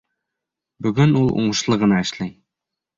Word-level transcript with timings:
Бөгөн 0.87 1.15
ул 1.21 1.31
уңышлы 1.43 1.81
ғына 1.85 2.05
эшләй. 2.09 2.37